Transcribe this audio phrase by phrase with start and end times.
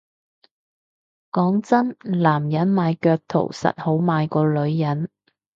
[1.31, 5.11] 講真男人賣腳圖實好賣過女人